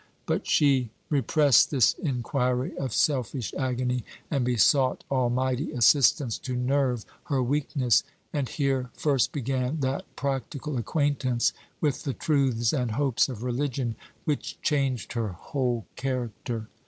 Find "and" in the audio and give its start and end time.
4.31-4.43, 8.33-8.49, 12.73-12.89